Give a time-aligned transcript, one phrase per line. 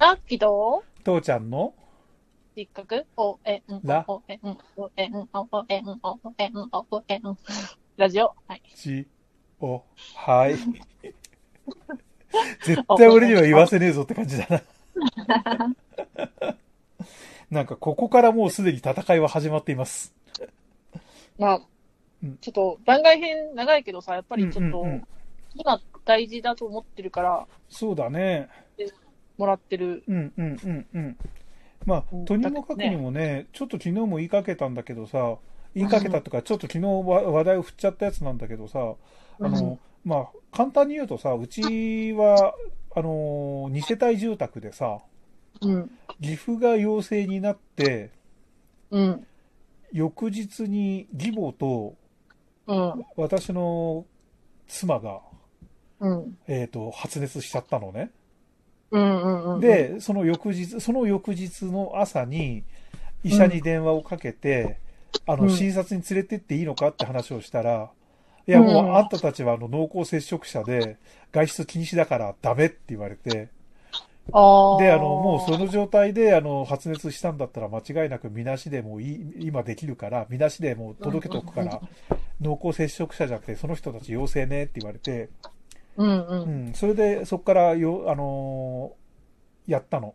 [0.00, 1.74] あっきと、父ちゃんの？
[2.54, 7.36] 失格お、え、ん、ラお、え、ん、お、え、ん、お、おえ、ん、お、え、ん、お、おえ、ん。
[7.96, 8.32] ラジオ。
[8.46, 8.62] はい。
[8.76, 9.08] ち、
[9.60, 9.82] お、
[10.14, 10.54] はい。
[12.62, 14.62] 絶対俺には言わせねえぞって感じだな。
[17.50, 20.14] なんかここからもうすでに戦いは始まっています。
[21.38, 21.60] まあ
[22.22, 25.04] うん、ちょっと番外編長いけどさ、やっぱりちょっとうんうんうん、
[25.56, 28.48] 今大事だと思ってるから、そうだね。
[29.38, 30.04] もらってる。
[30.06, 31.16] うんうんうんうん。
[31.86, 35.36] まあうん、とにもかくにもね、ちょっと昨日も言いかけたんだけどさ、
[35.74, 38.94] 言いかけたとか、ちょっと昨日わ話題を振っちゃったやつなんだけどさ、
[39.40, 42.54] あの、まあ、簡単に言うとさ、うちは、
[42.94, 44.98] あの、2世帯住宅でさ、
[45.60, 45.90] うん。
[46.20, 48.10] 岐阜が陽性になって、
[48.90, 49.26] うん。
[49.92, 51.96] 翌日に義母と
[52.66, 53.04] うん。
[53.16, 54.04] 私の
[54.66, 55.20] 妻が、
[56.00, 56.38] うん。
[56.46, 58.10] えっ、と、発熱しちゃったのね。
[58.90, 59.22] うん。
[59.22, 59.54] うん。
[59.54, 62.64] うん、で、その翌日、その翌日の朝に、
[63.24, 64.78] 医者に電話をかけて、
[65.26, 67.90] あの、うん診察に連れてっていいのかって話をしたら、
[68.46, 70.96] いや、もう、うんあんたたちは、あの、濃厚接触者で、
[71.32, 73.48] 外出禁止だからダメって言われて、
[74.32, 74.78] ああ。
[74.78, 81.80] で、あの、もうその状態で、あの、発熱したんだったら間違いなく、みなしでもい今できるから、みなしでもう届けとくから、
[82.40, 85.28] 濃厚接触者じゃなくて、その人たち陽性ねって言われて、
[85.98, 86.08] うん。
[86.44, 86.46] う。
[86.46, 90.14] うんん、それでそこからよ、あのーやったの。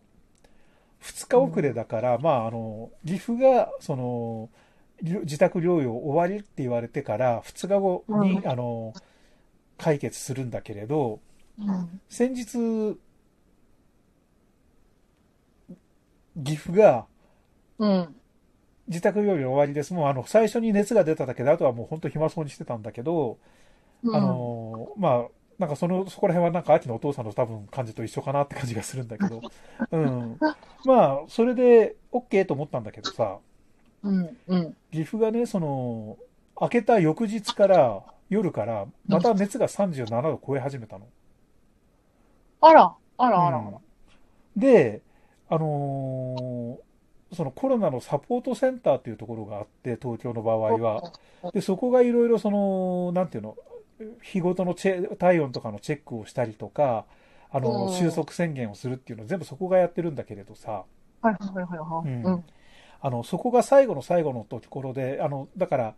[1.00, 4.50] 2日遅れだから、まあ、あの、岐阜が、その、
[5.04, 8.96] りょ自宅療養終わりって言われてから、2日後に、うんあの、
[9.78, 11.22] 解決するんだけれど、
[11.58, 12.02] うん。
[12.10, 12.98] 先日、
[16.36, 17.08] 岐阜が、
[17.78, 18.16] うん。
[18.88, 19.94] 自宅療養終わりです。
[19.94, 23.38] もう、あの、最初に熱が出ただけで、あとはもう本当暇そうにしてたんだけど、
[24.12, 29.42] あのーまあ、なんかその、そこら辺はなんか秋のお父さんの多分感じと一緒かなって感じがするんだけど、
[29.92, 30.38] うん。
[30.86, 33.38] まあ、それで OK と思ったんだけどさ、
[34.04, 34.38] うん。
[34.48, 34.78] うん。
[34.92, 36.18] 岐阜がね、その、
[36.60, 41.08] 開けた翌日から、夜から、また熱が37度超え始めたの。
[42.62, 43.58] あら、あら、あら。
[43.58, 43.76] うん
[44.56, 45.02] で、
[45.50, 46.84] あのー
[47.36, 51.14] そのコロナのサポートセンターっていうところがあって、東京の場合は。
[51.52, 53.58] で、そこがいろいろその、なんていうの、
[54.22, 57.06] 日ごとの体温とかのチェックをしたりとか、
[57.52, 60.84] あの、うん収束宣言をするっていうのを全部そこがやってるんだけれどさ、
[61.22, 62.08] はいはいはいはい。
[62.08, 62.44] うんうん。
[63.02, 65.96] あの、そこが最後の最後のところで、あの、だから、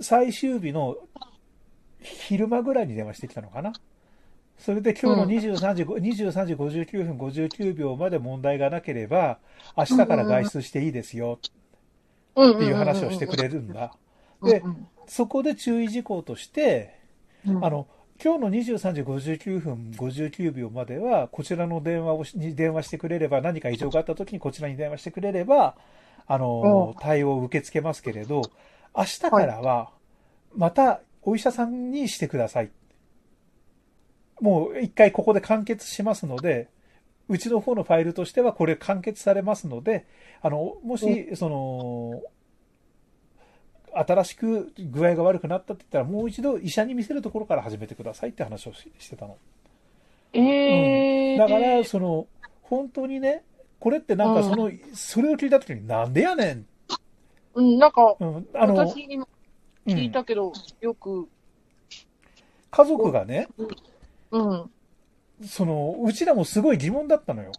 [0.00, 0.96] 最終日の
[2.00, 3.72] 昼間ぐらいに電話してきたのかな。
[4.58, 9.38] それで今日の23時、23時59分59秒まで問題がなければ、
[9.76, 11.38] 明日から外出していいですよ
[12.36, 12.56] うん。
[12.56, 13.92] っていう話をしてくれるんだ。
[14.42, 17.03] でうんそこで注意事項として、うん、
[17.46, 17.86] あの、
[18.22, 25.76] 今日の23時59分59秒までは、こちらの電話をしに電話してくれれば、何か異常があった時にこちらに電話してくれれば、
[26.26, 28.42] あの、対応を受け付けますけれど、
[28.96, 29.90] 明日からは、
[30.54, 32.70] またお医者さんにしてください。
[34.40, 36.68] もう一回ここで完結しますので、
[37.28, 40.06] うちの方のファイルとしてはこれ完結されますので、
[40.42, 42.22] あの、もし、その、
[43.96, 49.36] 新しく具合が悪くなったって言ったら、もう一度医者に見せるところから始めてくださいって話をししてたの。
[50.32, 51.38] ええー。
[51.38, 52.26] だから、その、
[52.62, 53.44] 本当にね、
[53.78, 56.66] これってなんかその、それを聞いたときになんでやねん。
[57.54, 59.28] うん、なんか、うん、あの、私にも
[59.86, 61.28] 聞いうんたけど、よく、
[62.70, 63.48] 家族がね、
[64.30, 64.70] うん。
[65.46, 67.52] その、うちらもすごい疑問だったのよ。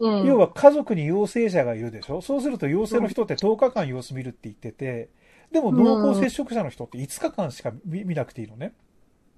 [0.00, 0.26] うん。
[0.26, 5.08] 要は家族に陽性者がいるでしょそうすると陽性の人って10日間様子見るって言ってて、
[5.52, 8.72] でも濃厚接触者の人って5日間しか見見なくていいのね。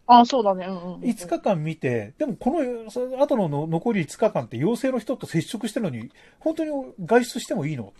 [0.06, 0.66] あ、そうだね。
[0.66, 1.00] うんうん。
[1.00, 6.70] 5日間見て、でもこの後のの残り5日間って陽性の人と接触してるのに、本当に
[7.00, 7.92] 外出してもいいの？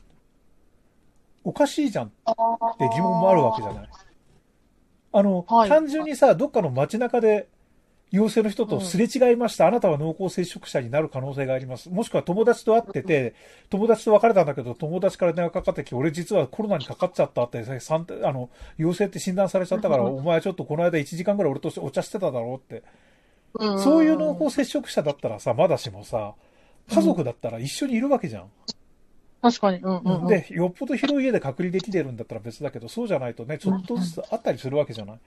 [1.43, 3.89] おかしいじゃんって疑問もあるわけじゃない。
[5.13, 7.49] あの、はい単純にさ、どっかの街中で
[8.15, 11.91] 陽性の人とすれ違いました、あなたは濃厚接触者になる可能性があります。
[11.91, 13.34] もしくは友達と会ってて、
[13.71, 22.84] 友達と別れたんだけど、友達から電話かかってきて、俺実はコロナにかかっちゃったって、あの、陽性って診断されちゃったから、うんお前ちょっとこの間1時間ぐらい俺とお茶してただろうって。
[23.55, 26.34] うん、そういう濃厚接触者だったらさ、まだしもさ、
[26.93, 28.45] 家族だったら一緒にいるわけじゃん。
[29.43, 29.78] 確かに。
[29.78, 30.27] うんうんうん。
[30.28, 35.19] で、よっぽど広い家で隔離できてるんだったら別だけど、そうじゃないとね、ちょっとずつあったりするわけじゃない。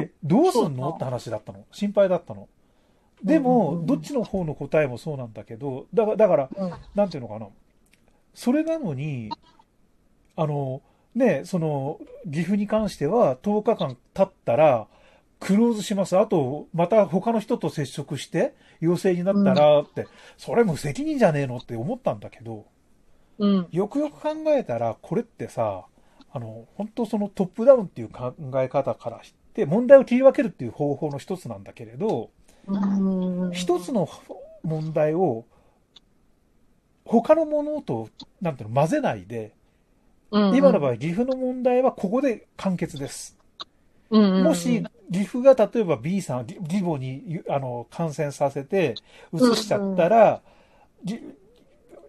[0.00, 0.90] で、どうすんの？
[0.90, 1.64] って話だったの。
[1.70, 2.48] 心配だったの。
[3.22, 7.48] でうんうんも、うんどっちの方の答えもそうなんだけど、だから、だから、うんなんていうのかな。
[8.34, 9.30] それなのに、
[10.36, 10.82] あの、
[11.14, 11.98] ね、その、
[12.30, 14.86] 岐阜に関しては10日間経ったら、
[15.40, 16.18] クローズします。
[16.18, 20.06] あと、また他の人と接触して、陽性になったらって、
[20.36, 21.56] それ無責任じゃねえの？
[21.58, 22.66] って思ったんだけど、
[23.38, 23.68] うん。
[23.70, 25.86] よくよく考えたら、これってさ、
[26.32, 29.22] あの、本当そのトップダウンっていう考え方から
[29.56, 32.30] して、問題を切り分けるっていう方法の一つなんだけれど、
[32.66, 33.52] うん。
[33.52, 34.08] 一つの
[34.62, 35.46] 問題を
[37.06, 38.10] 他のものと、
[38.42, 39.54] なんていうの、混ぜないで、
[40.30, 43.38] うん、今の場合、岐阜の問題はここで完結です。
[44.10, 48.94] うん、もし、岐阜が例えば B さん、リリボにあの感染させて、
[49.32, 50.42] 移しちゃったら、
[51.02, 51.18] ぎ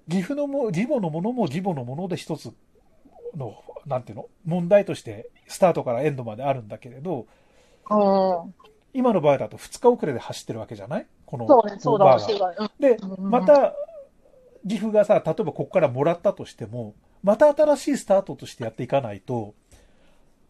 [0.09, 2.51] 岐阜のも、リボのものもリボのもので一つ
[3.35, 7.25] の、なんていうの、問題として、スタートからエンドまであるんだけれど、
[7.89, 8.53] うん。
[8.93, 11.07] 今の場合だと2日遅れで走ってるわけじゃない？
[11.25, 11.47] この
[11.79, 12.81] そう。
[12.81, 13.73] で、うんまた、
[14.67, 19.53] 岐阜がさ、例えばここからもらったとしても、また新しいスタートとしてやっていかないと、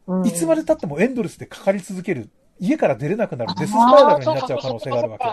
[0.08, 2.30] うんいつまで経ってもエンドレスでかかり続ける、
[2.60, 5.26] 家から出れなくなるデススパイラルになっちゃう可能性があるわけ。
[5.26, 5.32] け。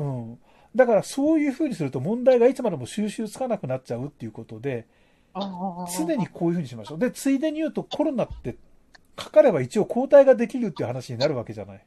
[0.00, 0.38] うん。
[0.76, 4.86] だからそういうふうにすると問題がいつまでも収集つかなくなっちゃうっていうことで、
[5.34, 6.98] 常にこういうふうにしましょう。
[6.98, 8.56] で、ついでに言うとコロナって
[9.16, 11.84] かかれば一応抗体ができるっていう話になるわけじゃない。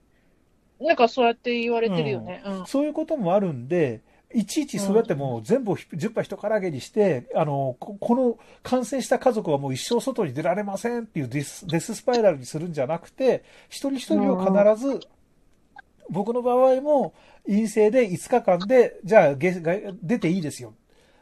[0.79, 2.43] なんかそうやって言われてるよね。
[2.45, 2.65] うん。
[2.67, 4.01] そういうこともあるんで、
[4.33, 14.99] いちいちそうやってもう全部10羽一から揚げにして、あの、ここの感染した家族はもう一生外に出られませんっていうデスデススパイラルにするんじゃなくて、一人一人を必ず、
[16.09, 17.13] 僕の場合も
[17.45, 20.73] 陰性で5日間で、じゃあ出ていいですよ。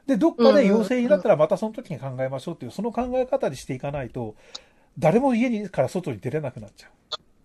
[0.07, 4.35] で、どっかで陽性になったらまたその時に考えましょうっていう、その考え方にしていかないと、
[4.99, 6.91] 誰も家にから外に出れなくなっちゃう。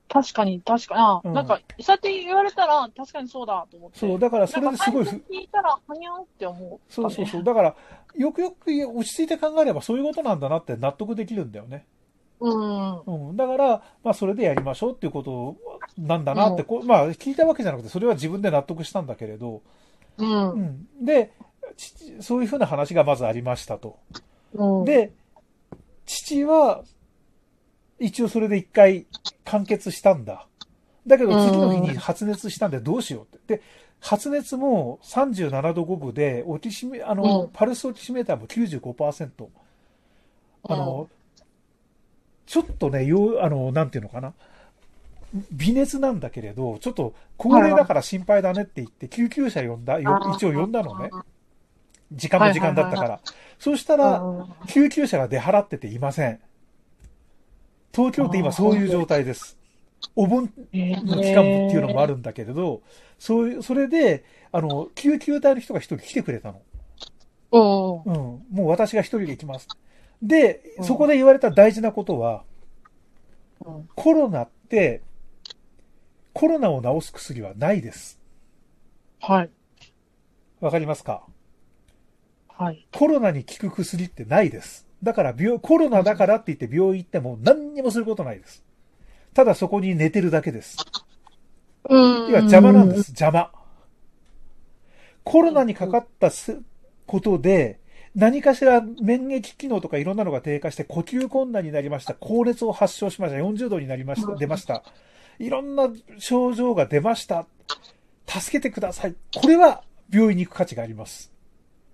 [0.09, 1.01] 確かに、確かに。
[1.01, 3.99] あ、うんなんか、そうやって言われたら、確かにそうだと思って。
[3.99, 6.81] そう、だからそれですごい聞いたら、はにゃんって思う。
[6.93, 7.45] そうそうそう。
[7.45, 7.77] だから、
[8.17, 11.87] よくよく落ち着いて考えればそういうことなんだなって納得できるんだよね。
[12.41, 13.01] うん。
[13.29, 13.37] うん。
[13.37, 15.57] だから、まあ、それでやりましょうっていうこと
[15.97, 19.63] なんだなって、こうまあ、聞いたわけじゃなくて、それは自分で納得したんだけれど、
[20.19, 20.51] うん。
[20.51, 20.61] ううん。
[20.61, 21.05] ん。
[21.05, 21.50] で、父
[22.21, 23.99] そういうふうな話がまずありましたと。
[24.55, 25.13] うん、で、
[26.07, 26.83] 父は、
[27.99, 29.07] 一応それで一回
[29.45, 30.47] 完結したんだ。
[31.07, 33.57] だけど次の日に発熱したんでどうしようって。
[33.57, 33.63] で、
[34.01, 39.49] 発熱も37度5分で、オキシメ、あの、うんパルスオキシメーターも95%。
[40.65, 41.09] あの、
[42.47, 44.33] ちょっとね、よう、あの、なんていうのかな。
[45.53, 51.11] 微熱なんだけれど、ちょっと高齢だから心配だねって言って、救急車呼んだ、よ一応呼んだのね。
[52.13, 53.21] 時間も時間だったかはいら。
[53.59, 56.41] そうしたら、うん救急車が出払ってていません。
[57.93, 59.59] 東京って今そういう状態です。
[60.17, 62.83] お盆の期間っていうのもあるんだけれど、
[63.19, 66.63] そういう、それで、あの、救急隊の人が一人来てくれたの。
[67.53, 68.13] うん。
[68.15, 68.47] うん。
[68.51, 69.69] もう私が一人で行きます。
[70.23, 72.45] で、うんそこで言われた大事なことは、
[73.65, 73.89] うん。
[73.95, 75.03] コロナって、
[76.33, 78.19] コロナを治す薬はないです。
[79.21, 79.51] はい。
[80.61, 81.25] わかりますか？
[82.61, 82.87] はい。
[82.93, 84.87] コロナに効く薬ってないです。
[85.03, 88.63] だから病、コロナだからって言って病院行っても何にもすることないです。
[89.33, 90.77] ただそこに寝てるだけです。
[91.89, 92.27] うん。
[92.29, 93.51] 要は邪魔なんです、邪魔。
[95.25, 96.61] コロナにかかったす
[97.07, 97.81] ことで、
[98.15, 102.13] 何かしら免疫機能とかいろんなのが低下して呼吸困難になりました。
[102.13, 103.39] 高熱を発症しました。
[103.39, 104.37] 40度になりました。
[104.37, 104.83] 出ました。
[105.39, 107.47] いろんな症状が出ました。
[108.27, 109.15] 助けてください。
[109.35, 111.30] これは病院に行く価値があります。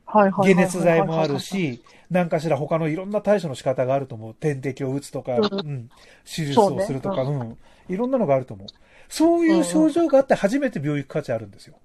[0.07, 4.35] 解熱剤もある、し、何かしら他のいろんな対処の仕方があると思う。
[4.35, 5.91] 点滴を打つとか、うんうん、
[6.25, 7.59] 手術をするとか、そううん、
[7.89, 8.67] いろんなのがあると思う。
[9.09, 11.77] そういう症状があって初めて病院行く価値あるんですよ。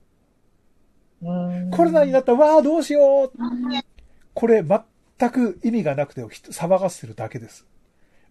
[1.24, 3.32] うんコロナになったら、わあ、どうしよう。
[4.34, 7.68] これ全く意味がなくて騒がせてるだけです。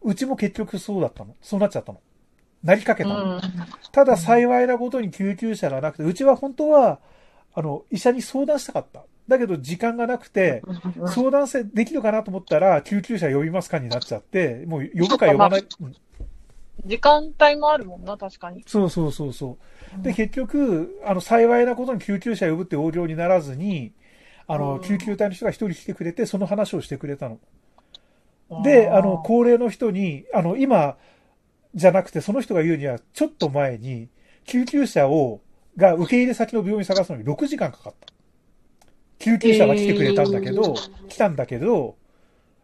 [0.03, 1.35] うちも結局そうだったの。
[1.41, 2.01] そうなっちゃったの。
[2.63, 3.37] なりかけたの。
[3.37, 3.41] うん。
[3.93, 7.01] ただ幸いなことに救急車がなくて、うちは本当は、
[7.55, 9.05] あの、医者に相談したかった。
[9.31, 15.67] だけど時間がなくて、うん相談せできるかなと思ったら、救急車呼びますかになっちゃって、もう呼ぶか呼ばない。
[15.81, 15.97] うん
[16.87, 18.65] 時間帯もあるもんな、確かに。
[18.67, 19.59] そうそうそうそ
[19.99, 20.03] う。
[20.03, 23.93] で、結局、あの、幸いなことに救急車呼ぶって横領にならずに、
[24.47, 27.39] あの、うん救急隊の人が一人来てくれて、その話をしてくれたの。
[28.65, 30.97] で、あの、高齢の人に、あの、今、
[31.75, 34.09] じゃなくて、その人が言うには、ちょっと前に、
[34.45, 35.41] 救急車を、
[35.77, 38.13] が受け入れ先の病院探すのに6時間かかった。
[39.21, 41.97] 救急車が来てくれたんだけど、えー来たんだけど、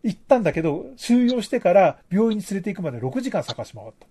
[0.02, 4.06] 行ったんだけど、収容してから病院に連れて行くまで6時間探し回った。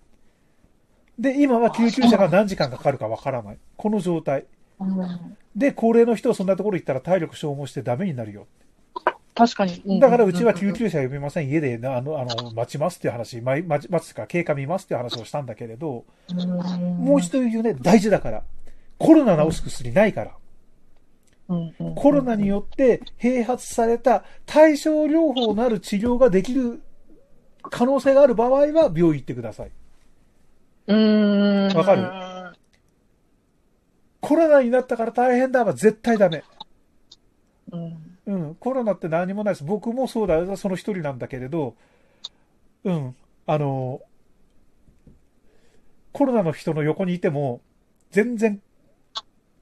[1.17, 3.57] で、今は救急車が何時間かかるかわからない。
[3.77, 4.45] この状態。
[4.79, 8.45] うんで、高齢の人はそんなところ行ったら体力消耗してダメになるよ。
[9.33, 9.81] 確かに。
[9.85, 16.03] うんだからうちは救急車呼びません、家であの、あの、待ちますっていう話、ま待ち待つか経過見ますっていう話をしたんだけれど、
[16.99, 18.43] もう一度言うね、大事だから。
[18.97, 20.31] コロナ治す薬ないから。
[21.47, 26.81] コロナによって併発された対症療法なる治療ができる
[27.61, 29.71] 可能性がある場合は病院行ってください。
[30.87, 31.77] うーん。
[31.77, 32.57] わかる？
[34.21, 36.43] コロナになったから大変だは絶対ダメ。
[37.71, 38.17] うん。
[38.27, 39.63] うん、コロナって何もないです。
[39.63, 41.75] 僕もそうだ、その一人なんだけれど、
[42.83, 44.01] うん、あの、
[46.11, 47.61] コロナの人の横にいても、
[48.09, 48.59] 全然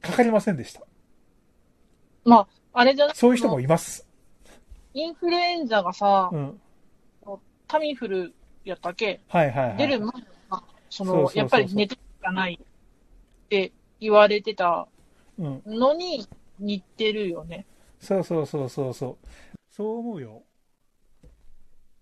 [0.01, 0.81] かかりませんでした。
[2.25, 3.15] まあ、あれじゃない？
[3.15, 4.07] そういう人もいます。
[4.93, 6.61] インフルエンザがさう、ん。
[7.67, 9.21] タミフルやったっけ？
[9.27, 9.77] はいはいはい。
[9.77, 10.09] 出る前
[10.49, 14.87] は、その、やっぱり寝てがないって言われてた
[15.39, 15.61] うん。
[15.65, 16.27] のに
[16.59, 17.65] 似てるよね。
[17.99, 19.27] そうそうそうそうそう。
[19.71, 20.43] そう思うよ。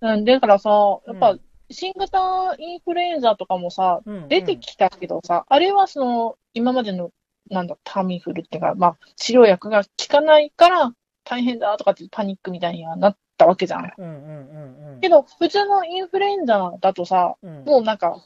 [0.02, 0.70] うん、だからさ、
[1.08, 7.12] やっぱうん、新型インフルエンザとかもさ、うん、出てきたけどさ、あれはその、今までの、
[7.52, 10.94] なんだ、タミフルっていうか、まあ、治療薬が効かないから
[11.24, 13.92] 大変だとかってパニックみたいにはなったわけじゃん。
[13.98, 15.00] うんうんうんうん。
[15.02, 18.24] けど、普通のインフルエンザだとさ、うん、もうなんか、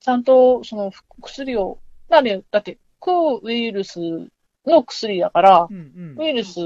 [0.00, 4.00] ちゃんとその薬を、だね、だって、抗ウイルス
[4.66, 6.60] の薬だから、うんうんウイルス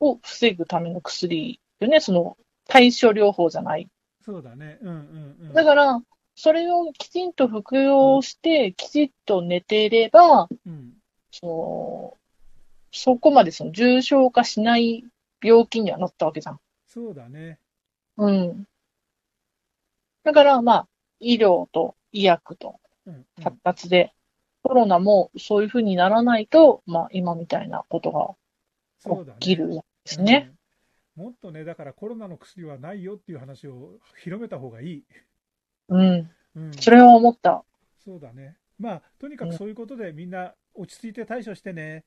[0.00, 2.36] を防ぐための薬よね、その
[2.66, 3.88] 対処療法じゃない。
[4.24, 4.78] そうだね。
[4.82, 5.52] うんうんうん。
[5.52, 6.00] だから、
[6.34, 10.92] それをきちんと服用して、きちっと寝ていれば、うん、
[11.32, 12.18] その、
[12.92, 15.04] そこまでその重症化しない
[15.42, 16.60] 病気にはなったわけじゃん。
[16.86, 17.58] そうだね。
[18.18, 18.64] うん。
[20.22, 24.12] だから、まあ、医療と医薬とうんうん発達で、
[24.62, 30.50] コロナもそういうふうにならないと、まあ、今みたいなことが起きるんですね。
[30.50, 30.62] うん
[31.14, 35.04] もっとね、だからコロナの薬はないよっていう話を広めた方がいい。
[35.88, 36.30] うん。
[36.56, 37.64] うん、それは思った。
[38.02, 38.56] そうだね。
[38.78, 42.04] まあ、とにかくそういうことでみんな落ち着いて対処してね。